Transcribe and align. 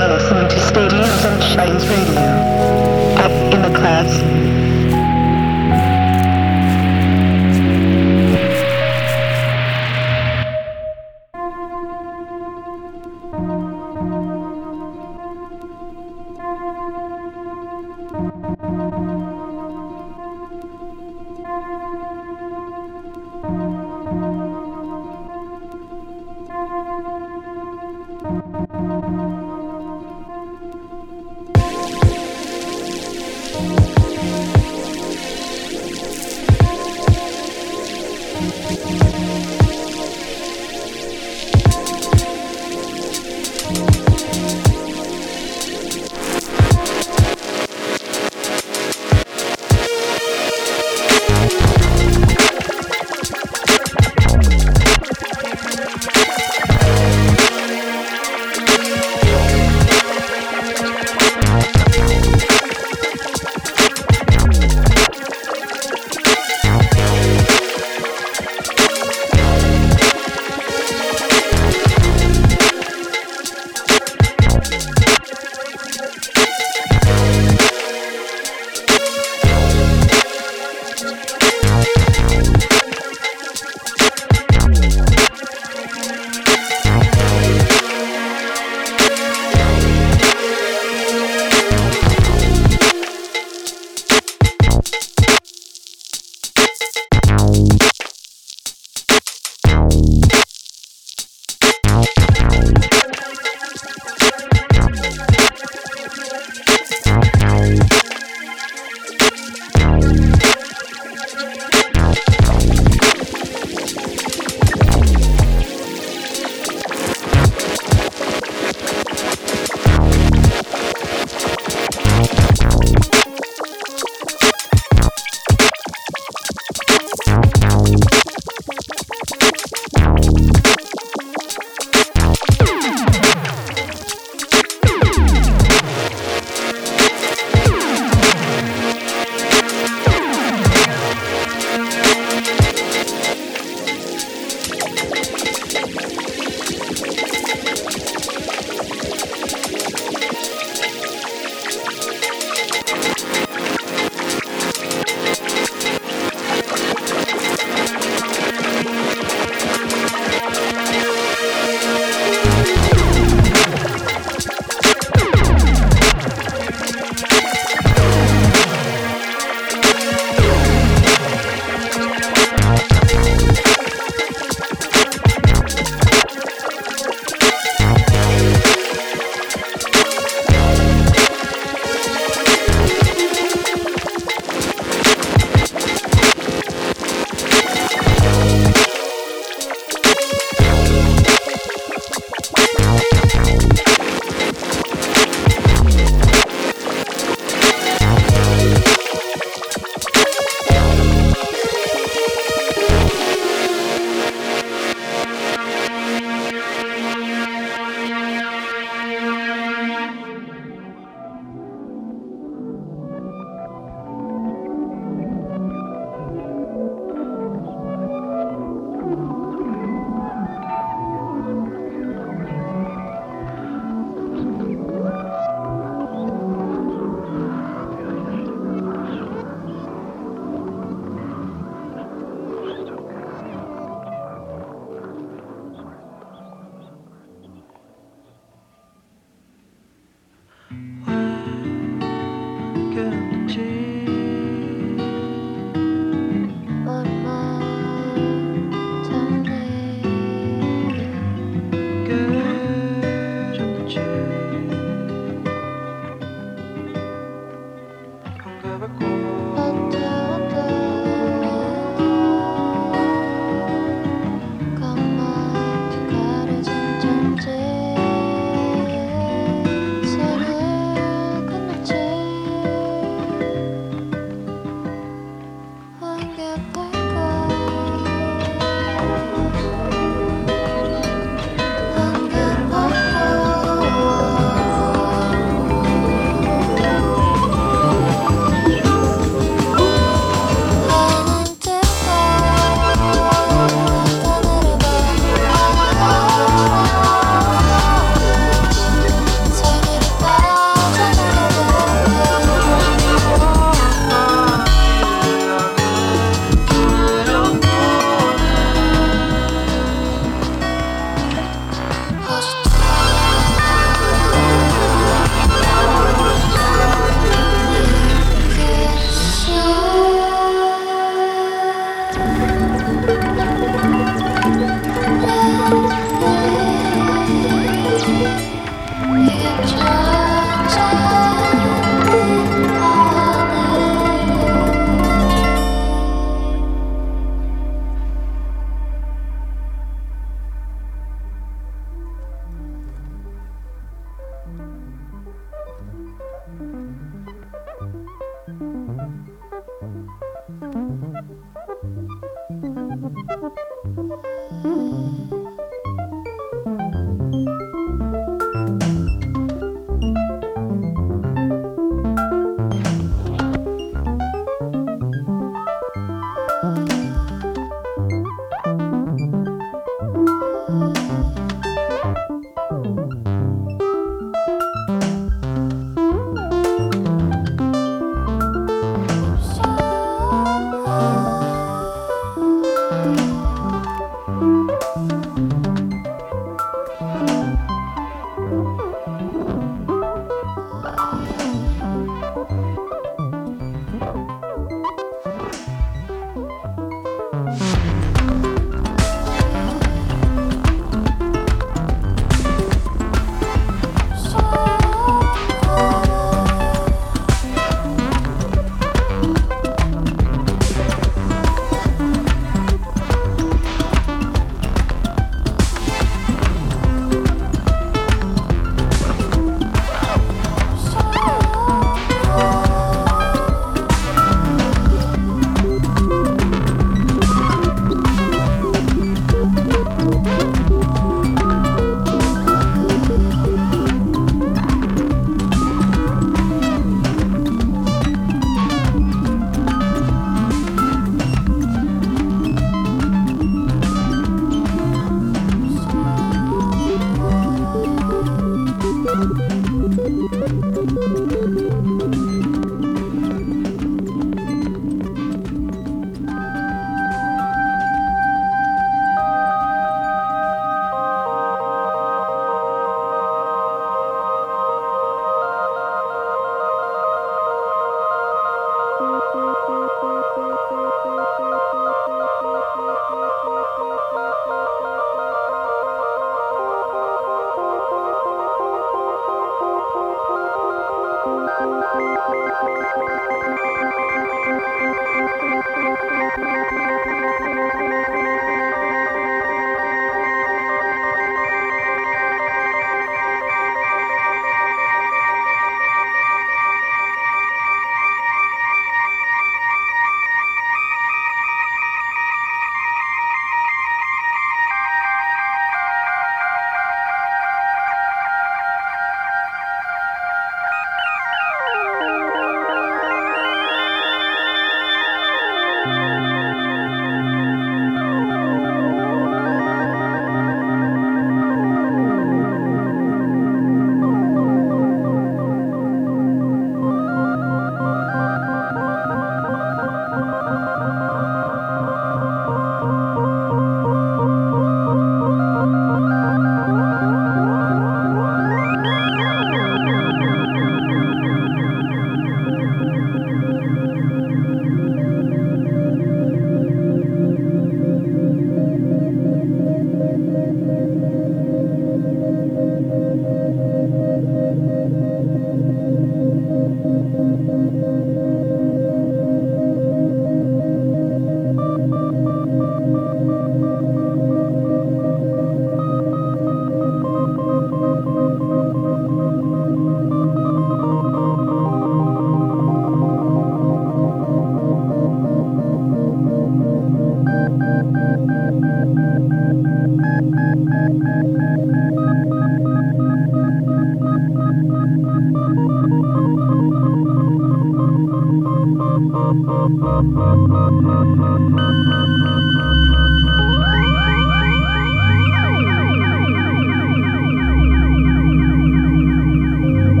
are 0.00 0.08
listening 0.08 0.48
to 0.48 0.58
Stadium 0.60 1.04
Sunshine's 1.20 1.86
Radio. 1.88 2.22
Up 3.18 3.52
in 3.52 3.60
the 3.60 3.78
class. 3.78 4.51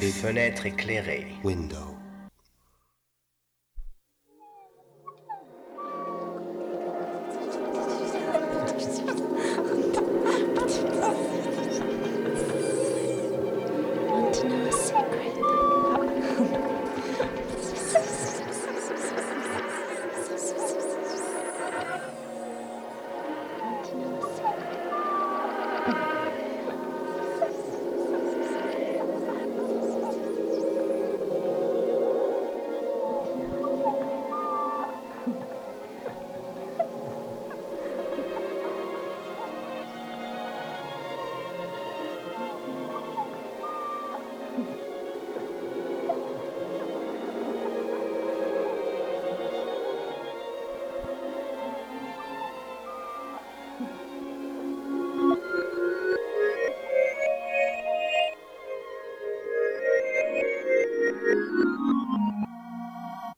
des 0.00 0.10
fenêtres 0.10 0.66
éclairées. 0.66 1.25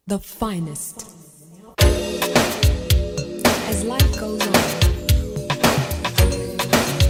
the 0.08 0.18
finest. 0.18 1.06
As 3.68 3.84
life 3.84 4.18
goes 4.18 4.40
on, 4.40 4.54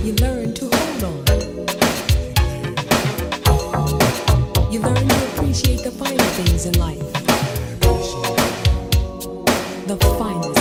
you 0.05 0.15
learn 0.15 0.53
to 0.55 0.65
hold 0.73 1.05
on. 1.05 1.25
You 4.73 4.81
learn 4.81 5.09
to 5.09 5.17
appreciate 5.29 5.85
the 5.85 5.93
finer 5.93 6.25
things 6.39 6.67
in 6.67 6.73
life. 6.81 6.99
The 9.87 9.97
finest. 10.19 10.58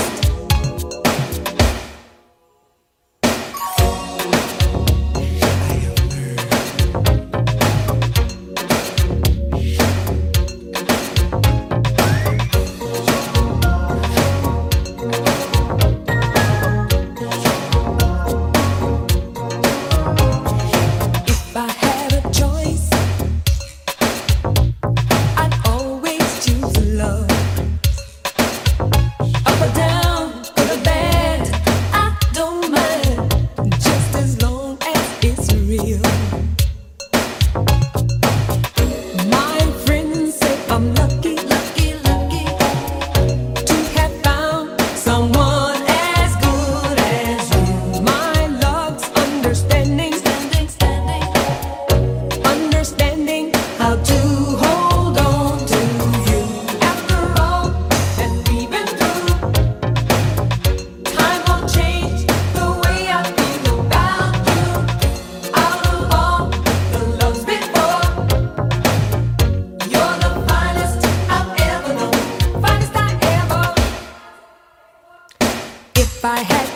by 76.21 76.37
head. 76.39 76.66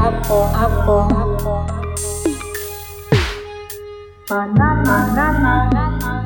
apo, 0.00 0.38
apo, 0.56 0.96
apo. 1.12 1.54
Banana, 4.28 4.96
banana, 5.14 5.52
banana. 5.72 6.19